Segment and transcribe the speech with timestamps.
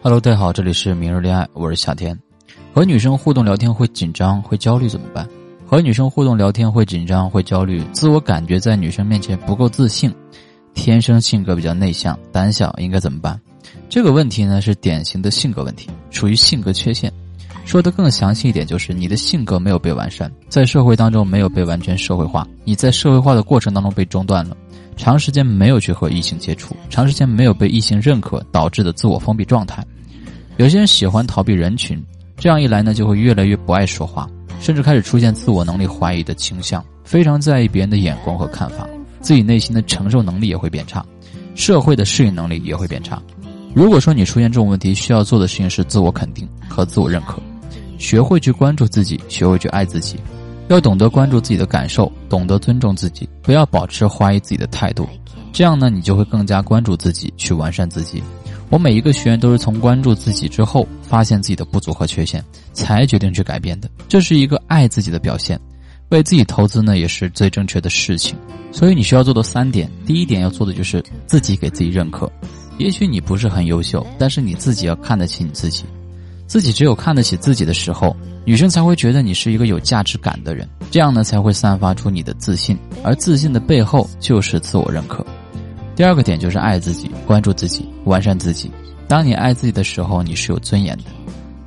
[0.00, 2.16] Hello，大家好，这里是明日恋爱，我是夏天。
[2.72, 5.28] 和女生互动聊天会紧张、会焦虑怎么办？
[5.66, 10.14] 和女生互动聊天会紧张、会焦虑，自我感觉在女生面前不够自信，
[10.72, 13.38] 天生性格比较内向、胆小，应该怎么办？
[13.88, 17.12] 这个问题呢是典型的性格问题，属于性格缺陷。
[17.68, 24.56] 说的更详细一点，就是你的性格没有被完善，在社会当中没有被完全社会化，你在社会化的过程当中被中断了。
[24.96, 29.84] 长时间没有去和异性接触，长时间没有被异性认可导致的自我封闭状态。
[30.56, 32.02] 有些人喜欢逃避人群，
[32.38, 34.26] 这样一来呢，就会越来越不爱说话，
[34.62, 38.88] 甚至开始出现自我能力怀疑的倾向，非常在意别人的眼光和看法，
[39.20, 41.04] 自己内心的承受能力也会变差，
[41.54, 43.22] 社会的适应能力也会变差。
[43.74, 47.38] 如果说你出现这种问题，需要做的事情是自我肯定和自我认可，
[47.98, 50.16] 学会去关注自己，学会去爱自己。
[50.68, 55.08] 要懂得关注自己的感受，懂得尊重自己，不要保持怀疑自己的态度。
[55.52, 58.22] 这样呢，你就会更加关注自己，去完善自己。
[58.68, 63.88] 我每一个学员都是从关注自己之后，发现自己的不足和缺陷，才决定去改变的。
[64.08, 65.58] 这是一个爱自己的表现，
[66.10, 68.36] 为自己投资呢，也是最正确的事情。
[68.70, 72.30] 所以你需要做到三点：第一点要做的就是自己给自己认可。
[72.76, 75.84] 也许你不是很优秀，但是你自己要看得起你自己。
[76.48, 85.24] 自己只有看得起自己的时候，女生才会觉得你是一个有价值感的人，这样呢才会散发出你的自信，而自信的背后就是自我认可。
[85.94, 88.70] 第二个点就是爱自己，关注自己，完善自己。
[89.06, 91.04] 当你爱自己的时候，你是有尊严的，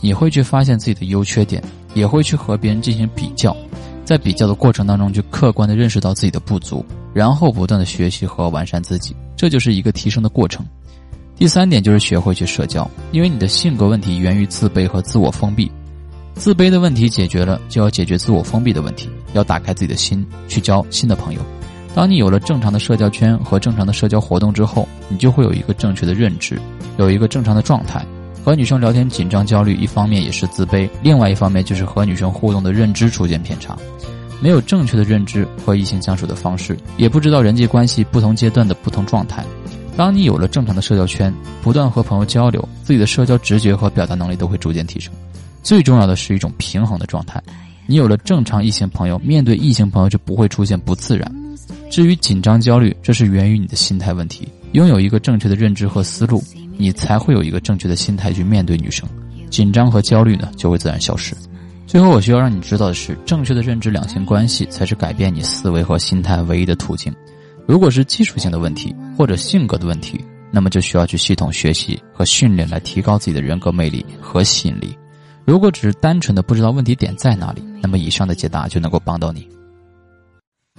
[0.00, 1.62] 你会去发现自己的优缺点，
[1.94, 3.56] 也会去和别人进行比较，
[4.04, 10.66] 在比较的过程当中，去客观的认识到自己的不足，然后不断的学习和完善自己，这就是一个提升的过程。
[11.36, 15.70] 第三点就是学会去社交，因为你的性格问题源于自卑和自我封闭，
[16.34, 21.40] 自卑的问题解决了，就要解决自我封闭的问题，要打开自己的心去交新的朋友。
[21.94, 26.58] 当你有了正常的社交圈和正常的社交活动之后，你就会有一个正确的认知，
[26.98, 28.04] 有一个正常的状态。
[28.44, 33.74] 和女生聊天紧张焦虑，一方面也是自卑，另外一方面就是和女生互动的认知出现偏差，
[34.38, 39.42] 没有正确的认知和异性相处的方式，也不知道人际关系不同阶段的不同状态。
[39.96, 41.32] 当你有了正常的社交圈，
[41.62, 45.12] 不断和朋友交流，自己的社交直觉和表达能力都会逐渐提升。
[45.62, 47.42] 最重要的是一种平衡的状态。
[47.86, 51.30] 你有了正常异性朋友，面对异性朋友就不会出现不自然。
[51.90, 54.48] 至于紧张焦虑，这是源于你的心态问题。
[54.72, 56.42] 拥有一个正确的认知和思路，
[56.76, 59.08] 你才会有一个正确的心态去面对女生。
[59.48, 61.36] 紧张和焦虑呢，就会自然消失。
[61.86, 67.14] 最后，我需要让你知道的是，正确的认知两性关系才是改变你思维和心态唯一的途径。
[67.66, 74.96] 如果是技术性的问题或者性格的问题，那么就需要去系统学习和训练来提高自己的人格魅力和吸引力。
[75.46, 79.48] 如果只是单纯的不知道问题点在哪里，那么以上的解答就能够帮到你。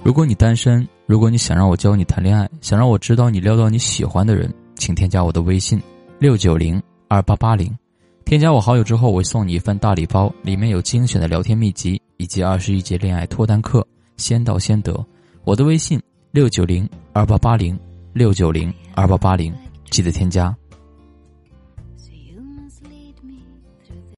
[0.03, 5.81] 如果你单身，如果你想让我教你谈恋爱，想让我知道你撩到你喜欢的人，请添加我的微信
[6.19, 7.75] 六九零二八八零，
[8.25, 13.85] 添加我好友之后，我会送你一份大礼包，里面有精选的聊天秘籍以及二十一节恋爱脱单课，
[14.17, 15.03] 先到先得。
[15.43, 15.99] 我的微信。
[16.35, 17.79] 六九零二八八零，
[18.11, 19.53] 六九零二八八零，
[19.89, 20.53] 记得添加。